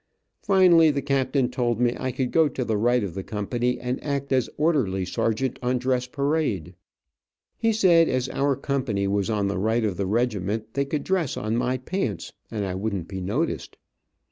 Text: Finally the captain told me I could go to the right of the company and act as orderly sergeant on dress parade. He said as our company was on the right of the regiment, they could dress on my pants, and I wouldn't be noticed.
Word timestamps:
Finally 0.41 0.89
the 0.89 0.99
captain 0.99 1.47
told 1.47 1.79
me 1.79 1.95
I 1.99 2.11
could 2.11 2.31
go 2.31 2.47
to 2.47 2.65
the 2.65 2.75
right 2.75 3.03
of 3.03 3.13
the 3.13 3.21
company 3.21 3.79
and 3.79 4.03
act 4.03 4.33
as 4.33 4.49
orderly 4.57 5.05
sergeant 5.05 5.59
on 5.61 5.77
dress 5.77 6.07
parade. 6.07 6.73
He 7.55 7.71
said 7.71 8.09
as 8.09 8.27
our 8.29 8.55
company 8.55 9.07
was 9.07 9.29
on 9.29 9.47
the 9.47 9.59
right 9.59 9.85
of 9.85 9.97
the 9.97 10.07
regiment, 10.07 10.73
they 10.73 10.85
could 10.85 11.03
dress 11.03 11.37
on 11.37 11.55
my 11.55 11.77
pants, 11.77 12.33
and 12.49 12.65
I 12.65 12.73
wouldn't 12.73 13.09
be 13.09 13.21
noticed. 13.21 13.77